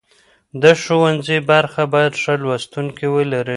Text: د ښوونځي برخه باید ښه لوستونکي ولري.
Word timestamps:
د 0.61 0.63
ښوونځي 0.81 1.37
برخه 1.49 1.83
باید 1.93 2.13
ښه 2.21 2.33
لوستونکي 2.43 3.07
ولري. 3.15 3.49